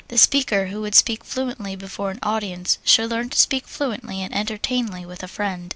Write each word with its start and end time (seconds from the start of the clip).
The 0.07 0.17
speaker 0.17 0.65
who 0.65 0.81
would 0.81 0.95
speak 0.95 1.23
fluently 1.23 1.75
before 1.75 2.09
an 2.09 2.17
audience 2.23 2.79
should 2.83 3.11
learn 3.11 3.29
to 3.29 3.37
speak 3.37 3.67
fluently 3.67 4.23
and 4.23 4.33
entertainingly 4.33 5.05
with 5.05 5.21
a 5.21 5.27
friend. 5.27 5.69